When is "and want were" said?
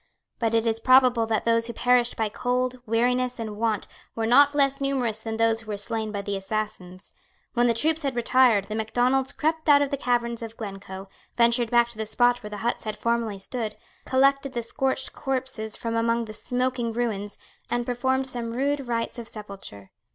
3.37-4.25